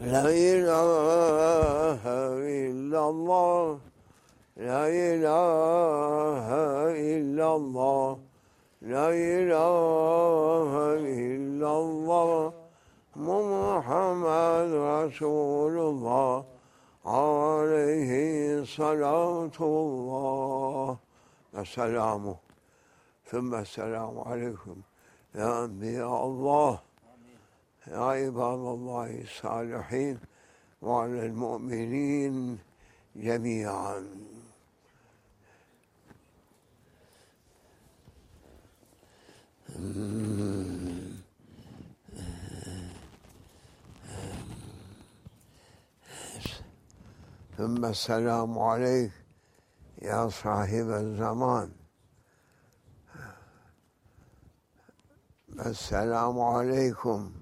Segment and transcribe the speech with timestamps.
[0.00, 2.02] لا إله
[2.42, 3.78] إلا الله.
[4.56, 6.46] لا إله
[6.90, 8.18] إلا الله.
[8.82, 12.52] لا إله إلا الله.
[13.16, 16.44] محمد رسول الله.
[17.06, 18.12] عليه
[18.64, 20.96] صلاة الله.
[21.58, 22.36] السلام.
[23.26, 24.76] ثم السلام عليكم.
[25.34, 26.91] يا أنبياء الله.
[27.88, 30.18] عباد الله الصالحين
[30.82, 32.58] وعلى المؤمنين
[33.16, 34.06] جميعا.
[47.56, 49.12] ثم السلام عليك
[50.02, 51.72] يا صاحب الزمان.
[55.66, 57.41] السلام عليكم.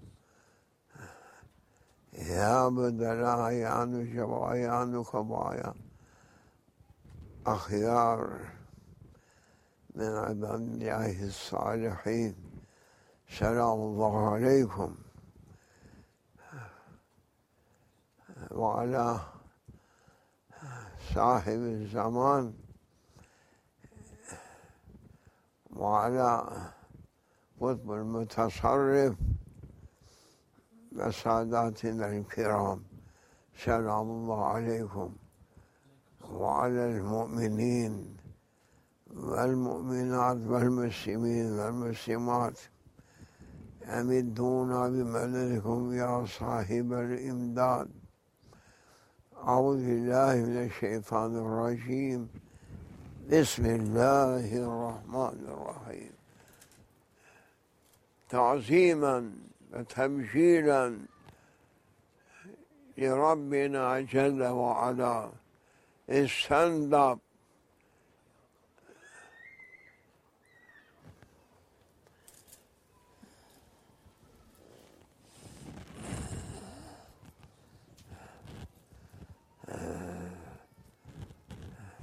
[2.20, 5.02] يا بدل أعيان شبعيان
[7.46, 8.40] أخيار
[9.94, 12.34] من عباد الله الصالحين
[13.28, 14.94] سلام الله عليكم.
[18.50, 19.20] وعلى
[21.14, 22.54] صاحب الزمان
[25.76, 26.46] وعلى
[27.60, 29.14] قطب المتصرف
[30.96, 32.78] وساداتنا الكرام
[33.64, 35.10] سلام الله عليكم.
[36.30, 38.16] وعلى المؤمنين
[39.14, 42.58] والمؤمنات والمسلمين والمسلمات
[43.84, 47.88] أمدونا بمددكم يا صاحب الإمداد.
[49.48, 52.28] أعوذ بالله من الشيطان الرجيم.
[53.30, 56.12] بسم الله الرحمن الرحيم.
[58.28, 59.16] تعظيما
[59.72, 60.98] وتبجيلا
[62.98, 65.30] لربنا جل وعلا.
[66.26, 67.20] stand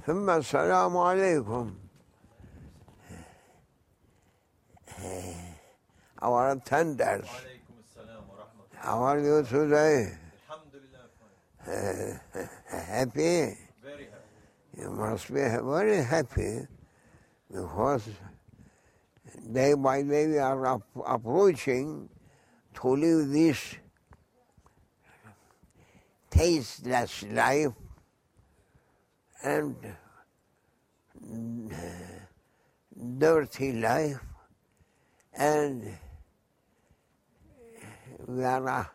[0.06, 1.74] ثم السلام عليكم.
[6.20, 7.47] our attenders
[8.88, 10.16] How are you today?
[12.70, 13.54] Happy?
[13.84, 14.78] Very happy.
[14.78, 16.66] You must be very happy
[17.52, 18.08] because
[19.52, 22.08] day by day we are up, approaching
[22.76, 23.76] to live this
[26.30, 27.74] tasteless life
[29.44, 29.76] and
[33.18, 34.18] dirty life
[35.34, 35.98] and
[38.28, 38.90] that are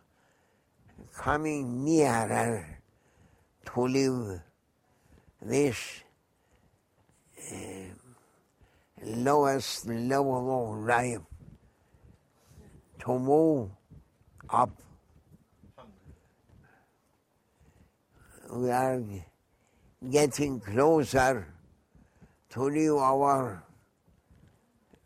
[1.16, 2.80] coming nearer
[3.66, 4.42] to live
[5.42, 6.04] this
[7.52, 7.56] uh,
[9.04, 11.22] lowest level of life,
[13.00, 13.70] to move
[14.50, 14.70] up.
[18.52, 19.02] We are
[20.12, 21.48] getting closer
[22.52, 23.64] to live our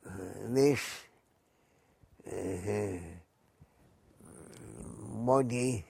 [0.05, 0.09] uh,
[0.49, 0.81] this.
[2.29, 3.16] Uh,
[5.27, 5.83] body,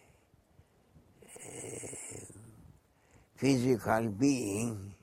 [1.24, 1.94] uh,
[3.36, 4.94] physical being.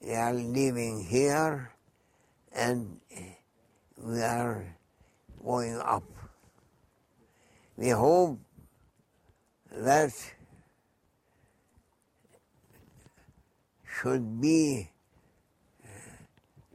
[0.00, 1.70] We are living here
[2.50, 2.96] and
[3.98, 4.64] we are
[5.44, 6.08] going up.
[7.76, 8.40] We hope
[9.70, 10.16] that
[13.84, 14.88] should be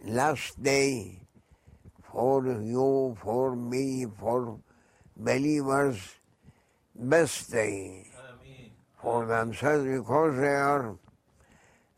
[0.06, 1.20] last day
[2.12, 4.60] for you, for me, for
[5.18, 5.98] believers,
[6.98, 8.06] best thing
[9.02, 10.96] for themselves because they are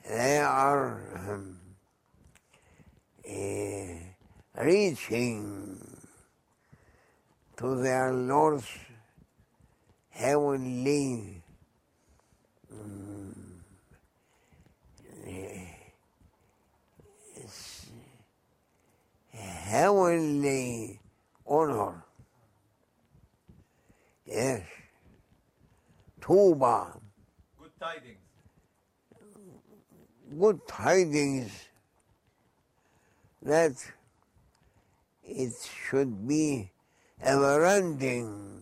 [0.10, 1.60] they are um,
[3.30, 5.80] uh, reaching
[7.58, 8.68] to their Lord's
[10.10, 11.42] heavenly
[12.72, 13.64] um,
[19.34, 21.00] heavenly
[21.46, 22.04] honor.
[24.26, 24.77] Yes.
[26.28, 26.92] Tuba.
[27.58, 28.18] good tidings
[30.38, 31.52] good tidings
[33.42, 33.72] that
[35.24, 35.54] it
[35.88, 36.70] should be
[37.22, 38.62] ever ending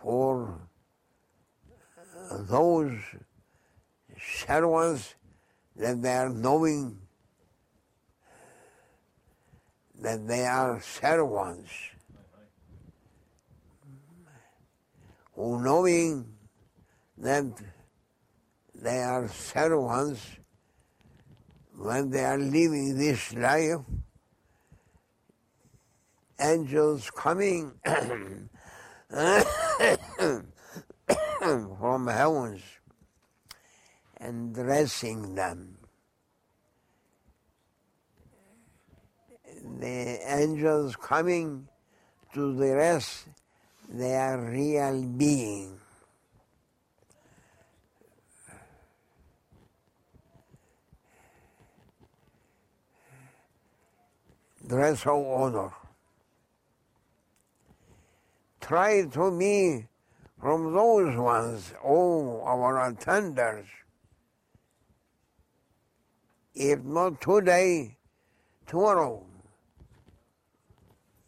[0.00, 0.56] for
[2.30, 2.96] those
[4.22, 5.16] servants
[5.74, 6.96] that they are knowing
[10.00, 11.95] that they are servants
[15.36, 16.26] who knowing
[17.18, 17.44] that
[18.74, 20.20] they are servants
[21.76, 23.80] when they are living this life,
[26.40, 27.72] angels coming
[31.78, 32.62] from heavens
[34.16, 35.76] and dressing them.
[39.80, 41.68] The angels coming
[42.32, 43.26] to the rest
[43.88, 45.78] their real being.
[54.66, 55.70] Dress of honor.
[58.60, 59.86] Try to be
[60.40, 63.66] from those ones, oh, our attenders.
[66.52, 67.96] If not today,
[68.66, 69.24] tomorrow.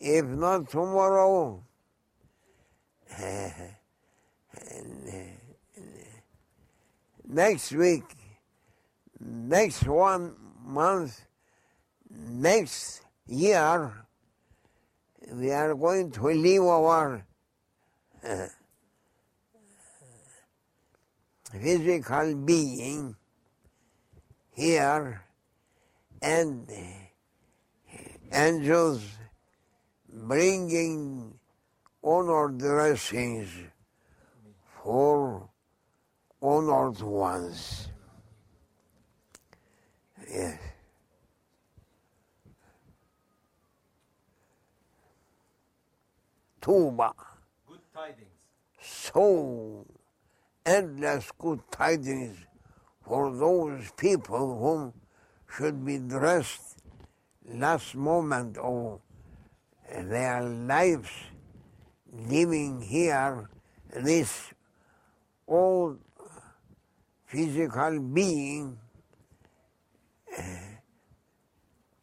[0.01, 1.63] If not tomorrow,
[7.27, 8.05] next week,
[9.21, 10.35] next one
[10.65, 11.25] month,
[12.11, 13.93] next year,
[15.33, 17.25] we are going to leave our
[18.25, 18.47] uh,
[21.53, 23.15] physical being
[24.53, 25.23] here
[26.21, 26.69] and
[28.33, 29.03] angels
[30.13, 31.38] bringing
[32.09, 33.51] honored dressings
[34.83, 35.47] for
[36.41, 37.89] honored ones.
[40.27, 40.59] Yes.
[46.63, 47.13] Tuba.
[47.67, 48.29] Good tidings.
[48.81, 49.87] So
[50.65, 52.39] endless good tidings
[53.07, 54.95] for those people whom
[55.55, 56.79] should be dressed
[57.47, 59.01] last moment of
[59.91, 61.11] their lives
[62.13, 63.49] living here
[63.95, 64.53] this
[65.47, 65.99] old
[67.27, 68.79] physical being
[70.37, 70.79] eh,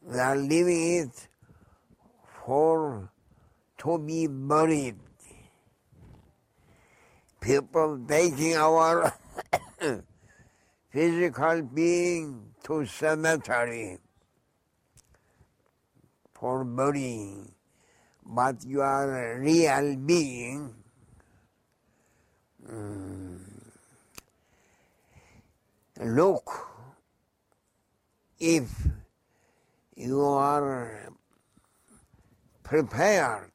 [0.08, 1.28] they are living it
[2.46, 3.10] for
[3.80, 4.96] to be buried.
[7.42, 9.14] People taking our
[10.90, 13.98] physical being to cemetery
[16.34, 17.55] for burying
[18.26, 20.74] but you are a real being,
[22.68, 23.40] mm,
[26.02, 26.68] look
[28.40, 28.88] if
[29.96, 31.10] you are
[32.64, 33.52] prepared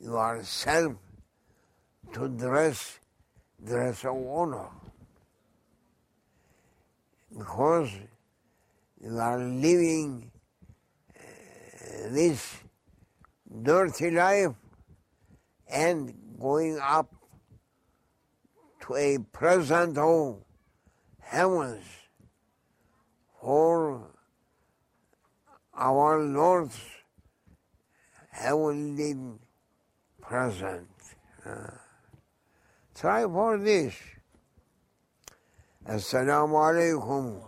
[0.00, 0.94] yourself
[2.12, 2.98] to dress
[3.64, 4.68] dress of honor.
[7.36, 7.90] Because
[9.00, 10.30] you are living
[11.14, 12.56] uh, this
[13.62, 14.54] dirty life
[15.70, 17.14] and going up
[18.82, 20.38] to a present of
[21.20, 21.84] heavens
[23.40, 24.10] for
[25.74, 26.78] our Lord's
[28.30, 29.14] heavenly
[30.20, 30.88] present.
[31.44, 31.70] Uh,
[32.94, 33.94] try for this.
[35.86, 37.42] Assalamu alaikum,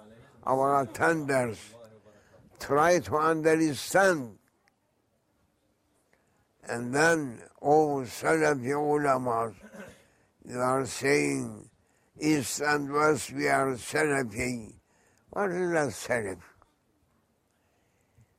[0.47, 1.59] our attenders.
[2.59, 4.40] Try to understand
[6.69, 9.55] and then, oh, Salafi ulamas,
[10.45, 11.69] you are saying
[12.21, 14.73] East and West we are Salafi.
[15.31, 16.41] What is that Salaf?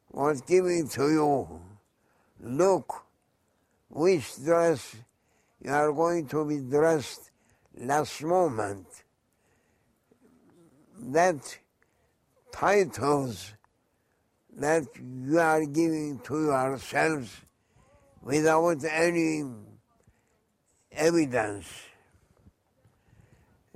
[0.10, 1.62] What's giving to you?
[2.42, 3.06] Look,
[3.90, 4.96] which dress
[5.64, 7.32] you are going to be dressed
[7.78, 8.88] last moment.
[11.00, 11.58] That
[12.52, 13.54] titles
[14.58, 17.42] that you are giving to yourselves
[18.22, 19.44] without any
[20.92, 21.66] evidence.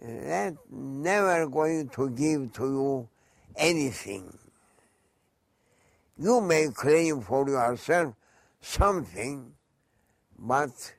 [0.01, 3.09] That never going to give to you
[3.55, 4.37] anything.
[6.17, 8.13] You may claim for yourself
[8.61, 9.53] something,
[10.37, 10.93] but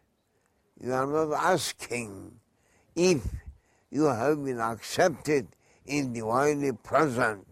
[0.81, 2.33] you are not asking
[2.95, 3.23] if
[3.91, 5.47] you have been accepted
[5.85, 7.47] in the divinely present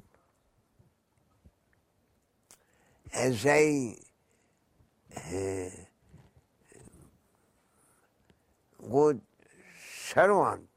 [3.14, 3.96] as a
[5.16, 5.83] uh,
[8.90, 9.20] good
[10.12, 10.68] servant.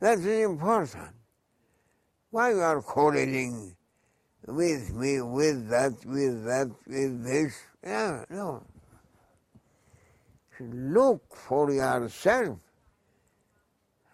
[0.00, 1.14] That is important.
[2.30, 3.74] Why you are quarreling
[4.46, 7.54] with me, with that, with that, with this?
[7.82, 8.62] Yeah, no.
[10.60, 12.58] Look for yourself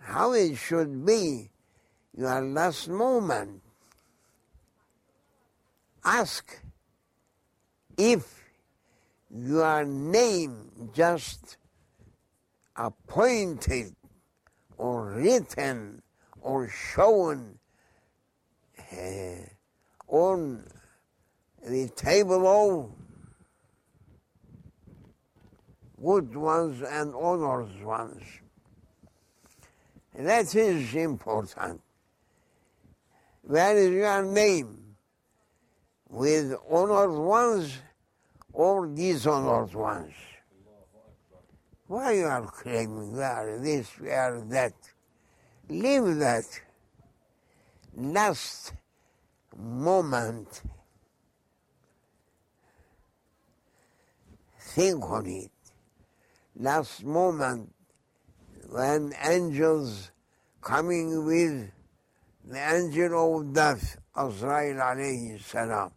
[0.00, 1.50] how it should be
[2.16, 3.62] your last moment.
[6.04, 6.60] ask
[7.96, 8.41] if
[9.34, 11.56] your name just
[12.76, 13.94] appointed
[14.76, 16.02] or written
[16.40, 17.58] or shown
[18.92, 19.46] uh,
[20.08, 20.64] on
[21.66, 22.90] the table of
[26.02, 28.22] good ones and honored ones.
[30.14, 31.80] That is important.
[33.42, 34.78] Where is your name?
[36.08, 37.78] With honored ones
[38.52, 40.14] or dishonored ones?
[41.86, 44.74] Why you are claiming we are this, we are that?
[45.68, 46.44] Leave that
[47.96, 48.72] last
[49.56, 50.62] moment.
[54.58, 55.50] Think on it.
[56.56, 57.72] Last moment
[58.70, 60.10] when angels
[60.62, 61.70] coming with
[62.44, 65.90] the angel of death, Azrail alayhi salam,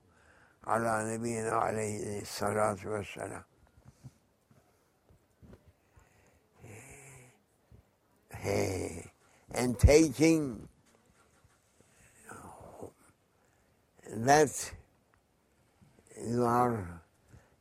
[0.67, 3.43] ala nabiyina alayhi salatu wassalam.
[9.53, 10.67] And taking
[14.07, 14.72] that
[16.27, 17.01] your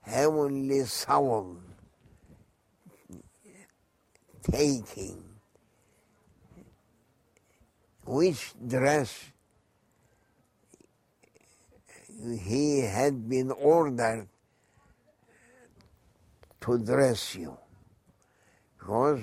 [0.02, 1.56] heavenly soul
[4.50, 5.22] taking
[8.04, 9.32] which dress
[12.24, 14.28] he had been ordered
[16.60, 17.56] to dress you.
[18.78, 19.20] Because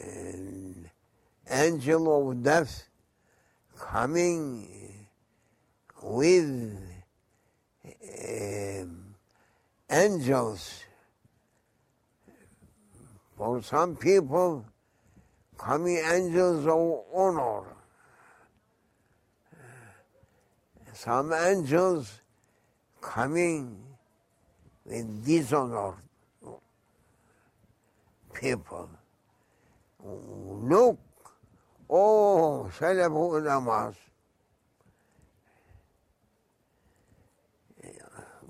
[0.00, 0.90] an
[1.50, 2.88] angel of death
[3.78, 5.08] coming
[6.02, 6.78] with
[8.28, 9.14] um,
[9.90, 10.84] angels.
[13.36, 14.64] For some people
[15.58, 17.79] coming angels of honor
[20.92, 22.20] some angels
[23.00, 23.76] coming
[24.84, 25.94] with dishonor
[28.34, 28.88] people.
[30.02, 30.98] Look
[31.88, 33.96] oh Salafi ulamas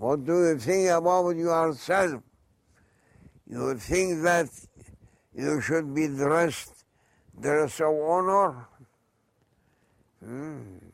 [0.01, 2.23] what do you think about yourself?
[3.47, 4.49] You think that
[5.35, 6.85] you should be dressed
[7.39, 8.67] dress of honor?
[10.25, 10.90] Hmm.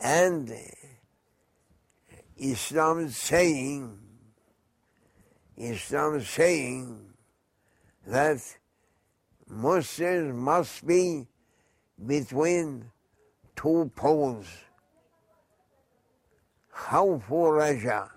[0.00, 0.50] And
[2.38, 3.98] Islam is saying,
[5.58, 7.12] Islam is saying
[8.06, 8.38] that
[9.46, 11.26] Muslims must be
[12.06, 12.90] between
[13.54, 14.46] two poles.
[16.74, 18.10] Khawf wa Raja?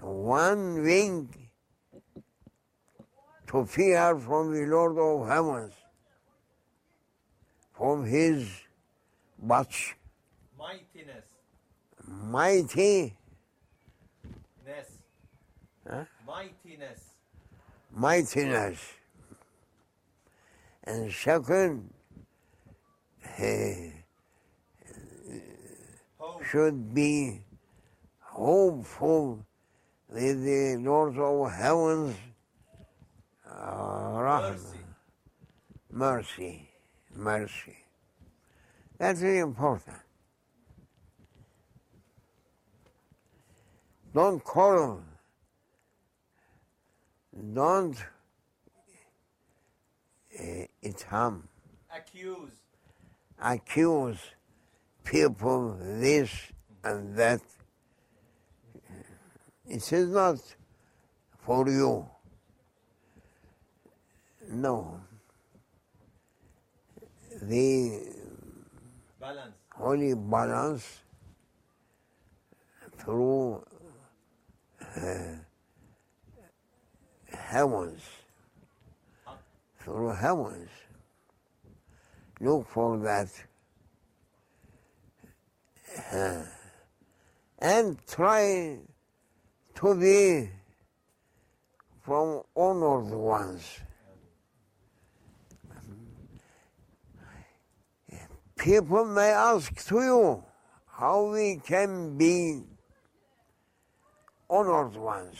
[0.00, 1.28] One wing
[3.48, 5.74] to fear from the Lord of Heavens,
[7.76, 8.48] from His
[9.38, 9.96] watch,
[10.58, 11.24] Mightiness.
[12.06, 13.14] mighty,
[14.66, 14.90] Ness.
[15.88, 16.04] Huh?
[16.26, 17.00] Mightiness.
[17.92, 18.78] mightiness.
[20.84, 21.92] And second,
[23.36, 23.92] he
[26.18, 26.44] Hope.
[26.44, 27.40] should be
[28.20, 29.44] hopeful
[30.08, 32.16] with the Lord of heavens
[33.50, 34.12] uh.
[34.16, 34.78] Mercy.
[35.90, 36.70] mercy,
[37.14, 37.76] mercy.
[38.98, 39.96] That's very important.
[44.14, 45.02] Don't quarrel.
[47.54, 47.96] Don't
[50.38, 50.42] uh,
[50.82, 51.42] itham,
[51.94, 52.50] Accuse.
[53.42, 54.18] accuse
[55.04, 56.30] people this
[56.82, 57.40] and that.
[59.68, 60.38] It is not
[61.40, 62.08] for you.
[64.48, 65.00] No.
[67.42, 68.00] The
[69.26, 69.54] Balance.
[69.74, 71.00] holy balance
[72.96, 73.60] through
[74.80, 75.34] uh,
[77.32, 78.02] heavens,
[79.80, 80.70] through heavens.
[82.40, 83.28] Look for that.
[86.12, 86.44] Uh,
[87.58, 88.78] and try
[89.74, 90.50] to be
[92.02, 93.80] from honored ones.
[98.56, 100.44] People may ask to you
[100.86, 102.62] how we can be
[104.48, 105.36] honored ones.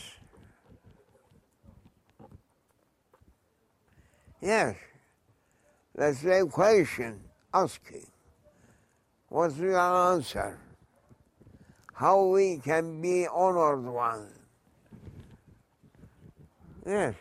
[4.40, 4.76] Yes,
[5.94, 7.20] that's the question
[7.52, 8.06] asking.
[9.28, 10.60] What's your answer?
[11.94, 14.32] How we can be honored ones?
[16.86, 17.14] Yes.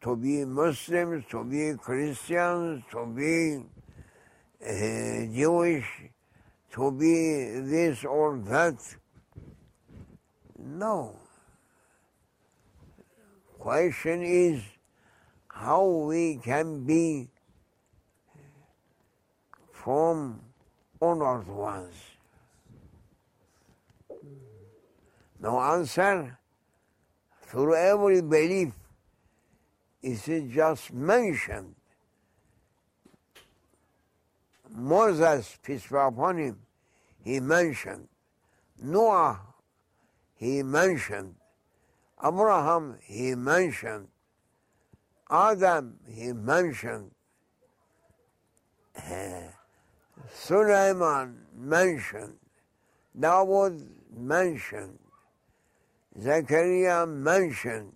[0.00, 3.62] To be Muslims, to be Christians, to be
[4.64, 5.86] Uh, Jewish
[6.70, 8.78] to be this or that.
[10.56, 11.16] No.
[13.58, 14.62] Question is
[15.48, 17.28] how we can be
[19.72, 20.40] from
[21.00, 21.94] honored ones.
[25.40, 26.38] No answer
[27.46, 28.72] through every belief
[30.02, 31.74] is it just mentioned.
[34.74, 36.58] Moses, peace be upon him,
[37.22, 38.08] he mentioned.
[38.82, 39.40] Noah,
[40.34, 41.34] he mentioned.
[42.24, 44.08] Abraham, he mentioned.
[45.30, 47.10] Adam, he mentioned.
[50.32, 52.36] Sulaiman mentioned.
[53.18, 53.86] Dawood
[54.16, 54.98] mentioned.
[56.20, 57.92] Zechariah mentioned.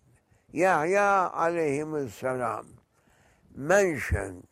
[0.52, 2.66] Yahya alayhim salam
[3.54, 4.47] mentioned.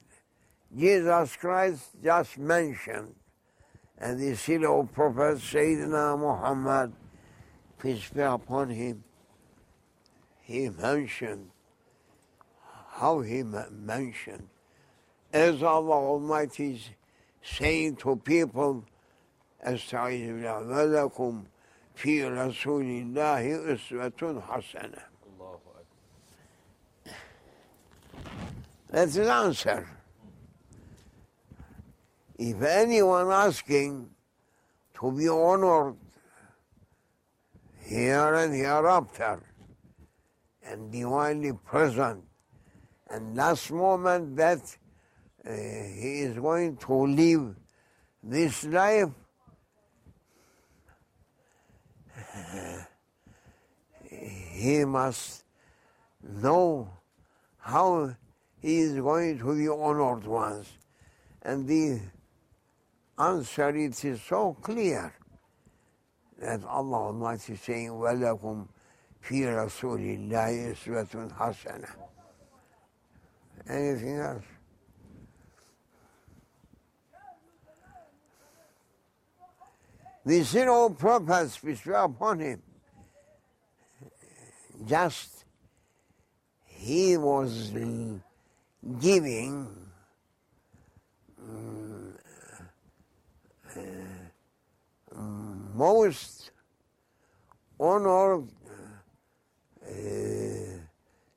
[0.78, 3.16] Jesus Christ just mentioned.
[3.98, 6.94] And the seal of Prophet Sayyidina Muhammad,
[7.82, 9.04] peace be upon him,
[10.42, 11.50] he mentioned
[12.92, 14.48] how he mentioned.
[15.32, 16.90] As Allah Almighty is
[17.44, 18.86] saying to people,
[19.64, 21.44] أستعيذ بالله ولكم
[21.96, 25.04] في رسول الله أسوة حسنة.
[25.40, 25.60] Allahu
[27.06, 27.14] Akbar.
[28.90, 29.93] That's the answer.
[32.37, 34.11] If anyone asking
[34.99, 35.95] to be honored
[37.85, 39.41] here and hereafter
[40.65, 42.25] and divinely present,
[43.09, 44.59] and last moment that
[45.47, 47.55] uh, he is going to leave
[48.23, 49.11] this life,
[54.11, 55.45] he must
[56.21, 56.91] know
[57.59, 58.13] how
[58.61, 60.73] he is going to be honored once.
[61.43, 62.01] And the
[63.18, 65.14] answer it is so clear
[66.40, 68.68] that Allah Almighty is saying, وَلَكُمْ
[69.26, 71.90] فِي رَسُولِ اللَّهِ إِسْوَةٌ حَسَنَةٌ
[73.68, 74.44] Anything else?
[80.26, 82.62] The zero prophets, which were upon him,
[84.86, 85.44] just
[86.66, 87.72] he was
[89.02, 89.68] giving
[91.42, 91.83] mm,
[95.75, 96.53] most
[97.81, 98.49] honored
[99.85, 99.91] uh,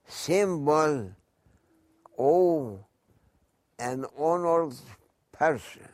[0.07, 1.11] symbol
[2.17, 2.79] of
[3.79, 4.75] an honored
[5.31, 5.89] person.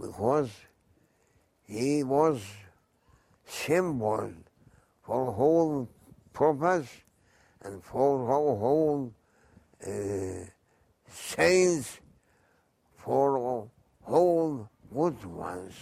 [0.00, 0.50] Because
[1.66, 2.40] he was
[3.44, 4.32] symbol
[5.02, 5.88] for whole
[6.32, 6.88] purpose
[7.62, 9.12] and for whole
[9.84, 9.90] uh,
[11.08, 11.98] saints,
[12.96, 13.68] for
[14.02, 15.74] whole good ones,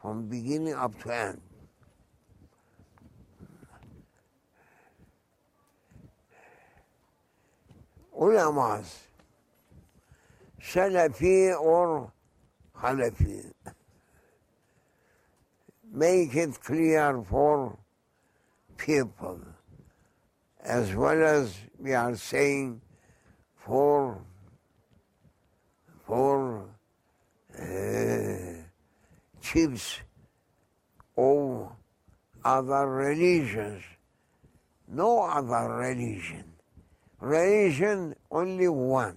[0.00, 1.40] from beginning up to end.
[8.18, 8.98] Ulamas,
[10.62, 12.12] Salafi or
[12.78, 13.52] Hanafi,
[15.92, 17.78] make it clear for
[18.76, 19.40] people
[20.62, 22.80] as well as we are saying
[23.56, 24.18] for
[26.06, 26.68] for
[27.58, 28.09] uh,
[29.40, 30.00] chiefs
[31.16, 31.72] of
[32.44, 33.82] other religions.
[34.88, 36.44] No other religion.
[37.20, 39.16] Religion only one.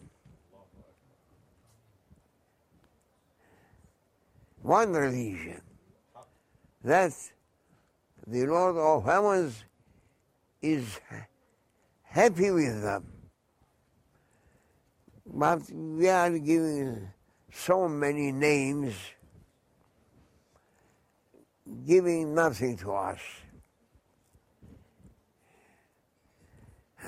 [4.61, 5.61] One religion.
[6.83, 7.13] That
[8.27, 9.63] the Lord of Heavens
[10.61, 10.99] is
[12.03, 13.05] happy with them.
[15.25, 17.09] But we are giving
[17.51, 18.93] so many names,
[21.85, 23.19] giving nothing to us.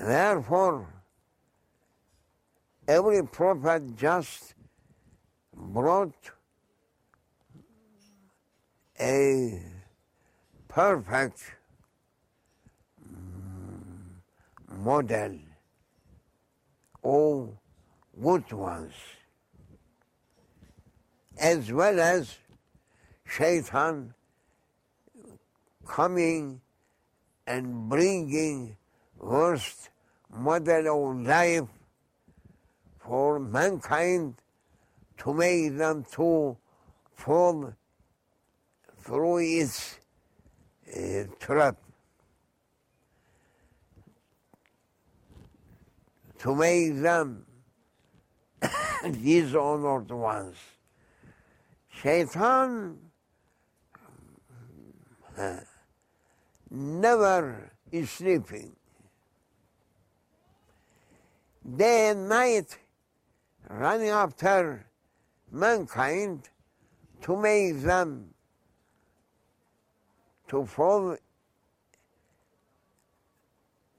[0.00, 0.86] Therefore,
[2.86, 4.54] every prophet just
[5.54, 6.14] brought
[9.00, 9.62] a
[10.68, 11.42] perfect
[13.02, 15.38] mm, model
[17.02, 17.50] of
[18.22, 18.92] good ones,
[21.38, 22.36] as well as
[23.24, 24.14] shaitan
[25.86, 26.60] coming
[27.46, 28.76] and bringing
[29.18, 29.90] worst
[30.30, 31.68] model of life
[32.98, 34.34] for mankind
[35.18, 36.56] to make them to
[37.14, 37.72] fall
[38.98, 39.98] through its
[40.94, 41.76] uh, trap.
[46.40, 47.46] To make them
[49.22, 50.56] dishonored ones.
[51.88, 52.98] Shaitan
[55.38, 55.56] uh,
[56.76, 58.76] never is sleeping.
[61.64, 62.78] Day and night
[63.68, 64.86] running after
[65.50, 66.48] mankind
[67.22, 68.34] to make them
[70.48, 71.16] to fall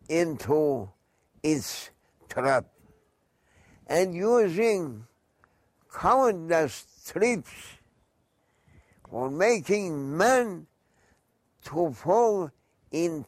[0.07, 0.89] into
[1.43, 1.89] its
[2.29, 2.65] trap
[3.87, 5.05] and using
[5.93, 7.51] countless tricks
[9.09, 10.67] for making man
[11.65, 12.51] to fall
[12.91, 13.25] in,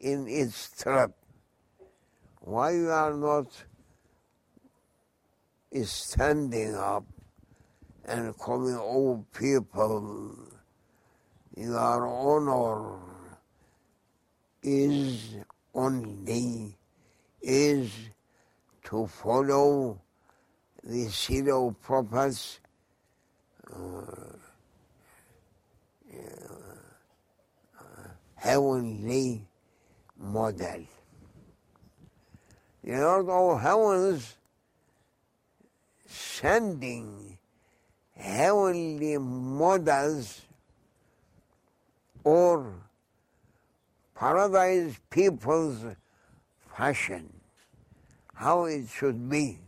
[0.00, 1.12] in its trap.
[2.40, 3.46] Why you are not
[5.84, 7.04] standing up
[8.04, 10.36] and calling all people,
[11.56, 12.98] your honor
[14.62, 15.36] is
[15.74, 16.76] only
[17.40, 17.90] is
[18.84, 20.00] to follow
[20.84, 22.60] the zero prophets
[23.72, 24.32] uh,
[28.42, 29.46] heavenly
[30.18, 30.84] model.
[32.82, 34.34] The Lord of heavens
[36.08, 37.38] sending
[38.16, 40.40] heavenly models
[42.24, 42.74] or
[44.16, 45.78] paradise people's
[46.76, 47.32] fashion,
[48.34, 49.58] how it should be.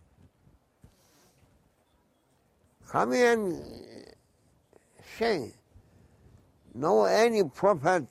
[2.88, 3.62] Come and
[5.16, 5.52] say,
[6.74, 8.06] no any prophet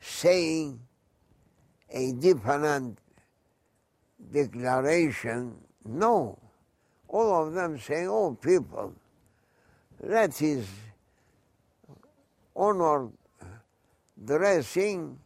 [0.00, 0.80] saying
[1.90, 2.98] a different
[4.32, 5.54] declaration.
[5.84, 6.38] No.
[7.08, 8.92] All of them saying, oh, people,
[10.00, 10.66] that is
[12.54, 13.08] honor
[14.24, 15.18] dressing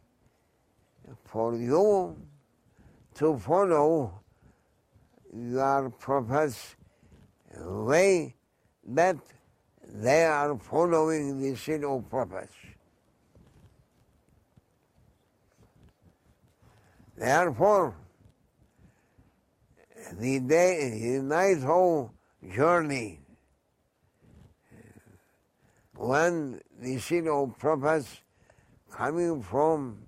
[1.25, 2.15] for you
[3.15, 4.11] to follow
[5.33, 6.75] your prophet's
[7.57, 8.35] way
[8.87, 9.17] that
[9.93, 12.53] they are following the sin of prophets.
[17.17, 17.95] Therefore,
[20.19, 22.11] the day, the night whole
[22.53, 23.19] journey,
[25.95, 28.21] when the sin of prophets
[28.91, 29.99] coming from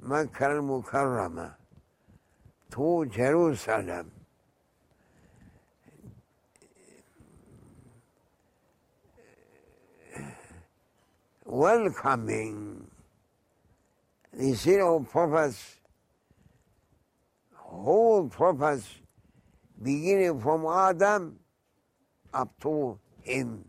[0.00, 1.54] Makkah al-Mukarramah
[2.72, 4.10] to Jerusalem,
[11.44, 12.86] welcoming
[14.32, 15.76] the sin of prophets,
[17.72, 18.86] whole prophets,
[19.82, 21.38] beginning from Adam
[22.32, 23.64] up to him,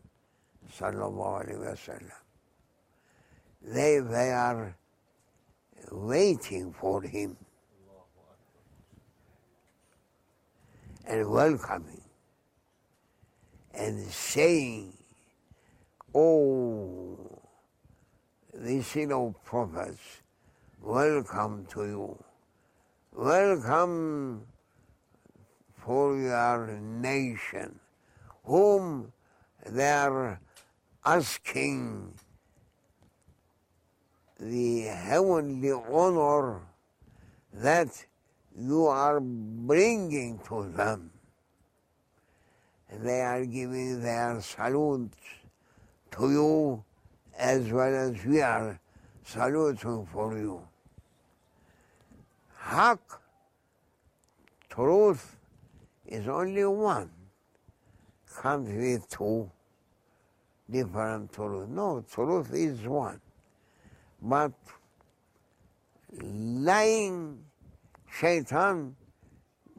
[0.78, 2.12] sallallahu alaihi wasallam.
[3.62, 4.76] They were
[5.92, 7.38] waiting for him
[11.06, 12.02] and welcoming
[13.74, 14.94] and saying,
[16.16, 17.18] Oh,
[18.54, 20.22] the sin of prophets,
[20.82, 22.24] welcome to you.
[23.16, 24.48] Welcome
[25.86, 27.80] for your nation,
[28.44, 29.14] whom
[29.70, 30.40] they are
[31.06, 32.16] asking
[34.40, 36.62] the heavenly honor
[37.54, 38.04] that
[38.58, 41.12] you are bringing to them.
[42.92, 45.20] They are giving their salutes
[46.18, 46.84] to you
[47.38, 48.80] as well as we are
[49.24, 50.68] saluting for you.
[52.64, 53.20] Haq,
[54.70, 55.36] truth,
[56.08, 57.12] is only one.
[58.42, 59.52] Can't be two
[60.72, 61.68] different truth.
[61.68, 63.20] No, truth is one.
[64.22, 64.54] But
[66.22, 67.44] lying
[68.10, 68.96] shaitan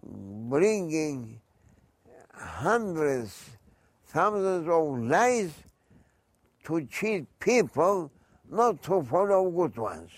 [0.03, 1.41] bringing
[2.35, 3.51] hundreds,
[4.07, 5.53] thousands of lies
[6.65, 8.11] to cheat people
[8.51, 10.11] not to follow good ones.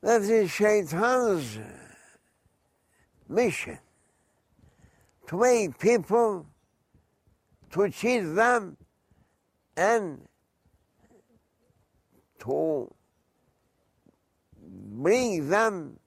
[0.00, 1.58] That is Shaitan's
[3.28, 3.78] mission
[5.26, 6.46] to make people
[7.72, 8.76] to cheat them
[9.76, 10.20] and
[12.40, 12.94] to
[14.60, 15.98] bring them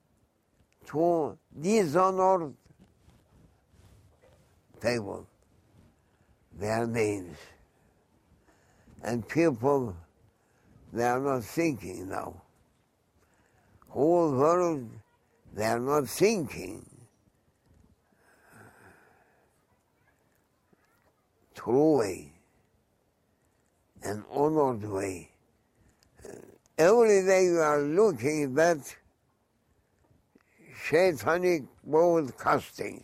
[0.87, 2.53] to dishonored
[4.81, 5.27] table,
[6.57, 7.37] their names.
[9.03, 9.95] And people,
[10.91, 12.40] they are not thinking now.
[13.91, 14.89] Whole world,
[15.53, 16.85] they are not thinking.
[21.53, 22.31] True way,
[24.01, 25.29] an honored way.
[26.77, 28.77] Every day you are looking that
[30.85, 33.03] satanic broadcastings.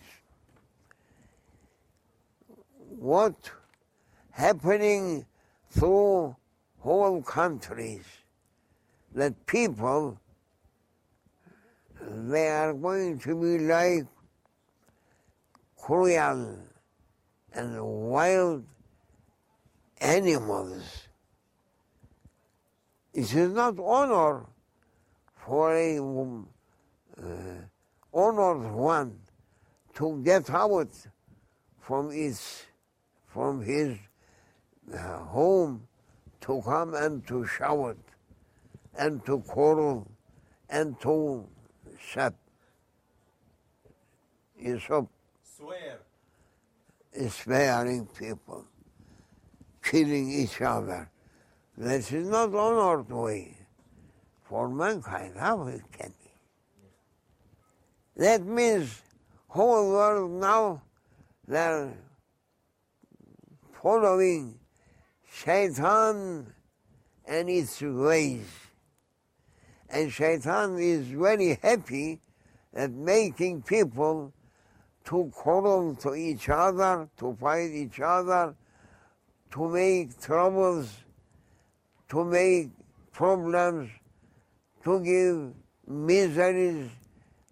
[2.98, 3.52] What
[4.32, 5.26] happening
[5.70, 6.38] through
[6.80, 8.06] whole countries
[9.14, 10.18] that people
[12.10, 14.06] they are going to be like
[15.78, 16.58] cruel
[17.54, 18.64] and wild
[20.00, 21.08] animals.
[23.14, 24.46] It is not honor
[25.46, 27.24] for a uh,
[28.14, 29.20] honored one
[29.96, 30.92] to get out
[31.82, 32.64] from his
[33.28, 33.98] from his
[34.94, 35.88] uh, home
[36.42, 37.98] to come and to shout
[38.98, 40.08] and to quarrel
[40.70, 41.48] and to
[42.00, 42.34] shut.
[44.60, 45.06] Yusuf
[45.58, 46.00] Swear.
[47.30, 48.66] sparing people,
[49.84, 51.10] killing each other.
[51.78, 53.56] This is not honored way
[54.44, 55.34] for mankind.
[55.38, 56.32] How it can be?
[58.24, 59.02] That means
[59.48, 60.82] whole world now
[61.48, 61.94] they're
[63.82, 64.60] following
[65.32, 66.48] Shaitan
[67.26, 68.67] and its ways.
[69.90, 72.20] And Shaitan is very happy
[72.74, 74.34] at making people
[75.06, 78.54] to quarrel to each other, to fight each other,
[79.52, 80.94] to make troubles,
[82.10, 82.70] to make
[83.14, 83.90] problems,
[84.84, 85.54] to give
[85.88, 86.90] miseries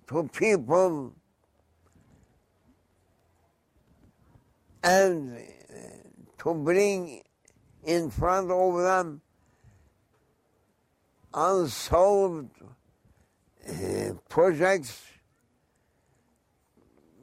[0.07, 1.13] to people.
[4.83, 5.39] And
[6.39, 7.23] to bring
[7.85, 9.21] in front of them
[11.35, 12.49] unsolved
[13.67, 15.03] uh, projects,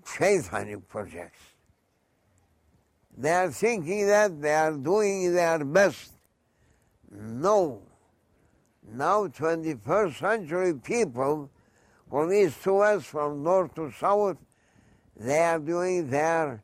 [0.04, 1.40] satanic projects.
[3.16, 6.12] They are thinking that they are doing their best.
[7.10, 7.82] No.
[8.94, 11.50] Now, 21st century people,
[12.10, 14.36] from east to west, from north to south,
[15.16, 16.62] they are doing their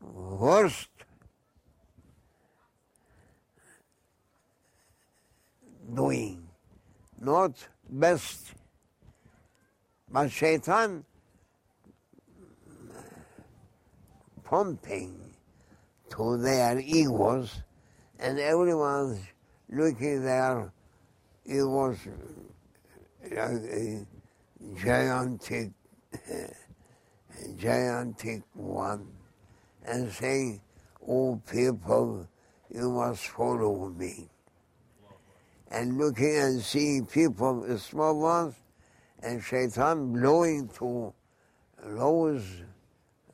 [0.00, 0.88] worst
[5.94, 6.45] doing,
[7.26, 8.54] not best.
[10.08, 11.04] But Shaitan
[14.44, 15.34] pumping
[16.10, 17.62] to their egos,
[18.20, 19.18] and everyone's
[19.68, 20.72] looking their
[21.44, 21.98] egos
[23.32, 24.06] like
[24.80, 25.70] gigantic,
[27.58, 29.08] gigantic one,
[29.84, 30.60] and saying,
[31.02, 32.28] "Oh, people,
[32.72, 34.30] you must follow me."
[35.70, 38.54] And looking and seeing people, the small ones,
[39.22, 41.12] and shaitan blowing to
[41.84, 42.44] those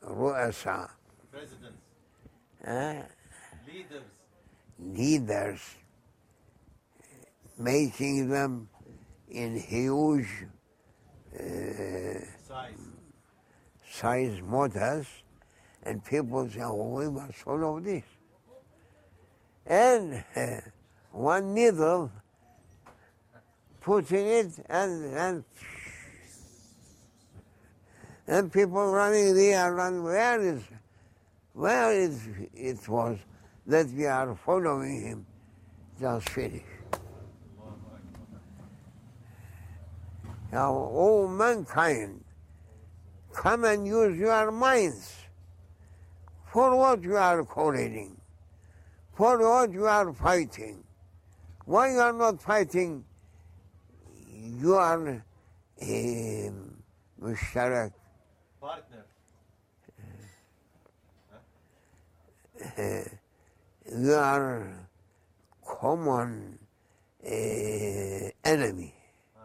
[0.05, 0.88] ru'asa,
[1.31, 1.79] Presidents.
[2.64, 3.03] eh,
[3.66, 4.03] Leaders.
[4.79, 5.61] leaders,
[7.59, 8.68] making them
[9.29, 10.27] in huge
[11.35, 11.40] uh,
[12.49, 12.75] Size.
[13.90, 15.07] size motors,
[15.85, 18.05] and people say, oh, we must follow this.
[19.66, 20.61] And uh,
[21.12, 22.11] one needle
[23.83, 25.45] putting it and and
[28.27, 30.62] and people running there run where is
[31.53, 33.18] where is it was
[33.66, 35.27] that we are following him
[36.01, 36.64] just finished.
[40.53, 42.25] Now all mankind
[43.33, 45.14] come and use your minds
[46.53, 48.21] for what you are quarreling,
[49.14, 50.85] for what you are fighting.
[51.64, 53.05] Why you are not fighting
[54.61, 55.25] you um, are
[55.81, 56.53] a
[57.21, 57.93] mushtarak.
[58.61, 59.05] Partner.
[62.79, 63.03] Uh,
[63.99, 64.88] you are
[65.67, 66.59] common
[67.25, 67.29] uh,
[68.45, 68.95] enemy
[69.37, 69.41] ah.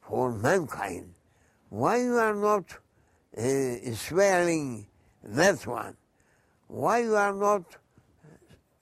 [0.00, 1.12] for mankind.
[1.68, 2.64] Why you are not
[3.36, 4.86] uh, swearing
[5.22, 5.96] that one?
[6.68, 7.64] Why you are not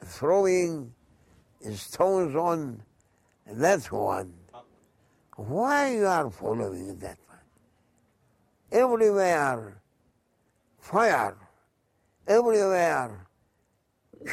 [0.04, 0.94] throwing
[1.74, 2.82] stones on
[3.46, 4.34] that one?
[5.36, 7.38] Why you are following that one?
[8.70, 9.82] Everywhere
[10.78, 11.36] fire,
[12.26, 13.26] everywhere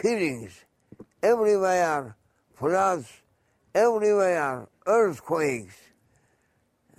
[0.02, 0.66] killings,
[1.24, 2.16] everywhere
[2.54, 3.10] floods,
[3.74, 5.76] everywhere earthquakes.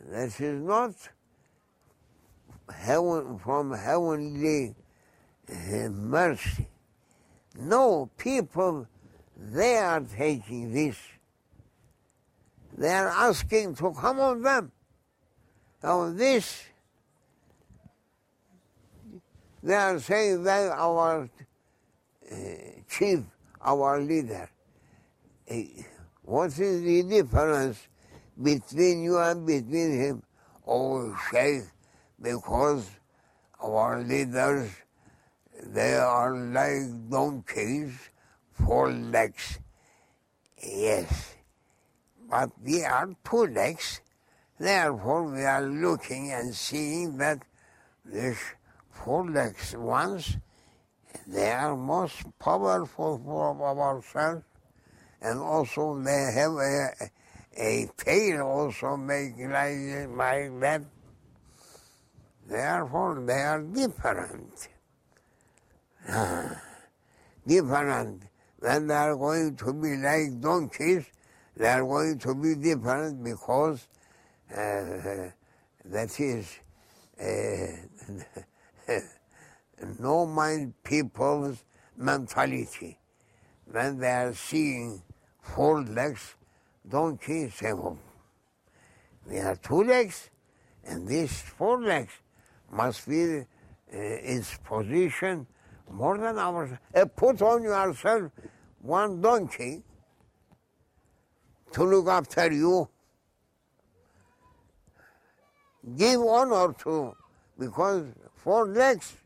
[0.09, 0.95] This is not
[2.75, 4.75] heaven from heavenly
[5.51, 6.69] uh, mercy.
[7.59, 8.87] No, people,
[9.37, 10.97] they are taking this.
[12.81, 14.73] They are asking to come on them.
[15.83, 16.64] Now this,
[19.62, 21.29] they are saying that our
[22.33, 22.37] uh,
[22.88, 23.21] chief,
[23.61, 24.49] our leader,
[25.51, 25.57] uh,
[26.23, 27.87] what is the difference
[28.43, 30.23] between you and between him?
[30.66, 31.64] oh Sheikh,
[32.19, 32.88] because
[33.62, 34.71] our leaders,
[35.66, 37.93] they are like donkeys,
[38.55, 39.59] four legs.
[40.64, 41.35] Yes,
[42.31, 44.01] but we are two legs.
[44.59, 47.43] Therefore, we are looking and seeing that
[48.05, 48.38] these
[48.90, 50.37] four legs ones,
[51.27, 54.45] they are most powerful for ourselves,
[55.21, 57.11] and also they have a,
[57.57, 60.83] a tail also make like, like that.
[62.47, 64.69] Therefore, they are different.
[67.47, 68.23] different.
[68.59, 71.07] When they are going to be like donkeys,
[71.57, 73.87] they are going to be different because
[74.53, 74.57] uh,
[75.85, 76.59] that is
[77.21, 78.95] uh,
[79.99, 81.65] no mind people's
[81.97, 82.99] mentality.
[83.71, 85.03] When they are seeing
[85.43, 86.35] four legs,
[86.89, 87.99] donkey say, oh,
[89.27, 90.31] we have two legs,
[90.85, 92.13] and these four legs
[92.73, 93.45] must be uh,
[93.93, 95.47] its position
[95.91, 96.71] more than ours.
[96.95, 98.31] Uh, put on yourself
[98.81, 99.83] one donkey
[101.72, 102.88] to look after you.
[105.96, 107.16] Give honor to,
[107.59, 109.16] because four legs,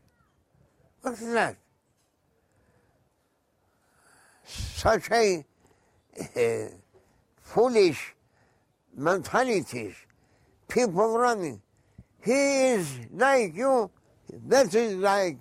[1.01, 1.57] what's that?
[4.43, 5.45] Such a
[6.35, 6.67] uh,
[7.41, 8.15] foolish
[8.95, 9.95] mentalities,
[10.67, 11.61] people running.
[12.23, 13.89] He is like you,
[14.47, 15.37] that is like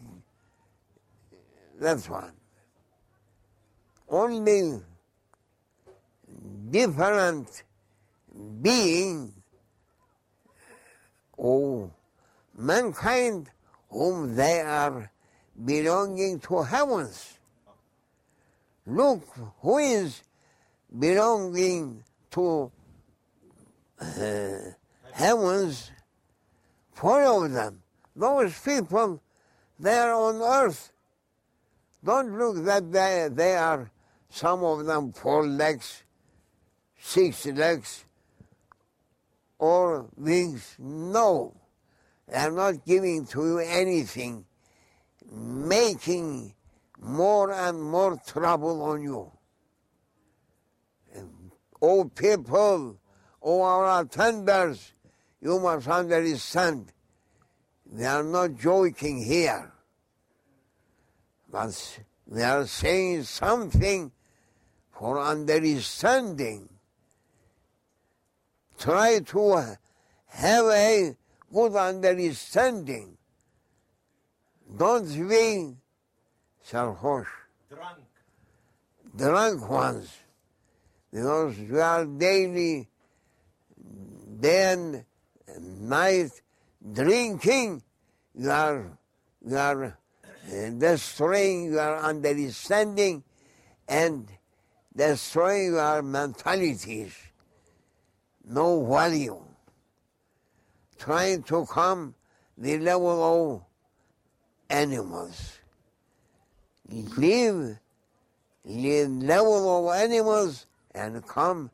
[1.80, 2.32] that one.
[4.08, 4.80] Only
[6.74, 7.62] different
[8.60, 9.32] being
[11.36, 11.88] or
[12.58, 13.48] mankind
[13.88, 15.08] whom they are
[15.64, 17.38] belonging to heavens.
[18.84, 19.22] Look
[19.60, 20.22] who is
[20.98, 22.72] belonging to
[24.00, 24.50] uh,
[25.12, 25.92] heavens,
[26.92, 27.82] four of them.
[28.16, 29.22] Those people,
[29.78, 30.90] they are on earth.
[32.02, 33.88] Don't look that they, they are,
[34.28, 36.03] some of them four legs,
[37.04, 38.06] six legs,
[39.58, 40.74] or wings.
[40.78, 41.54] No,
[42.32, 44.46] are not giving to you anything,
[45.30, 46.54] making
[46.98, 49.30] more and more trouble on you.
[51.82, 52.98] Oh people,
[53.42, 54.92] oh our attenders,
[55.42, 56.90] you must understand,
[57.92, 59.70] we are not joking here,
[61.52, 64.10] but we are saying something
[64.90, 66.70] for understanding.
[68.78, 69.76] Try to
[70.26, 71.16] have a
[71.52, 73.16] good understanding.
[74.76, 75.76] Don't be
[76.68, 77.26] sarhosh,
[77.68, 77.98] Drunk.
[79.16, 80.10] drunk ones,
[81.12, 82.88] because we are daily,
[84.40, 85.04] day and
[85.80, 86.30] night
[86.92, 87.82] drinking,
[88.34, 88.98] you are,
[89.46, 93.22] you are uh, destroying your understanding
[93.88, 94.28] and
[94.96, 97.14] destroying your mentalities.
[98.46, 99.40] No value.
[100.98, 102.14] Trying to come
[102.56, 103.62] the level of
[104.70, 105.58] animals.
[106.88, 107.78] Leave
[108.64, 111.70] the level of animals and come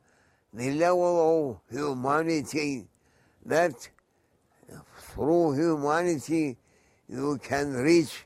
[0.53, 2.87] the level of humanity
[3.45, 3.89] that
[4.97, 6.57] through humanity
[7.07, 8.23] you can reach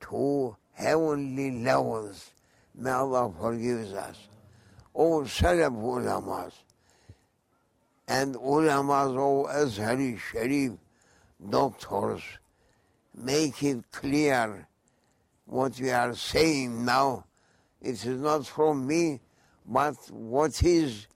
[0.00, 2.30] to heavenly levels.
[2.74, 4.18] May Allah forgive us.
[4.94, 6.52] O Salaf ulamas
[8.08, 10.72] and ulamas of Azhari Sharif
[11.50, 12.22] doctors
[13.14, 14.68] make it clear
[15.46, 17.24] what we are saying now.
[17.80, 19.20] It is not from me,
[19.66, 21.06] but what is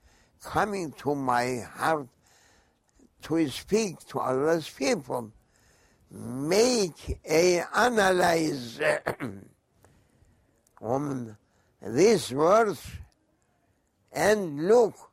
[0.42, 2.08] coming to my heart
[3.22, 5.32] to speak to Allah's people.
[6.10, 8.80] Make a analyze
[10.80, 11.36] on
[11.80, 12.84] this verse
[14.12, 15.09] and look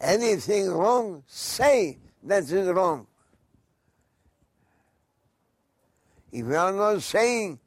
[0.00, 3.06] anything wrong, say that is wrong.
[6.32, 7.60] If you are not saying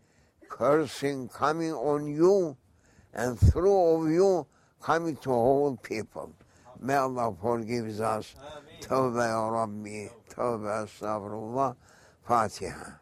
[0.50, 2.58] cursing coming on you
[3.14, 4.46] and through of you
[4.82, 6.34] coming to all people.
[6.80, 8.36] May Allah forgive us.
[8.82, 10.10] Tövbe ya Rabbi.
[10.30, 11.76] Tövbe estağfurullah.
[12.24, 12.99] Fatiha.